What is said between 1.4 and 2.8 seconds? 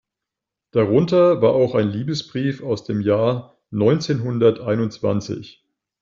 war auch ein Liebesbrief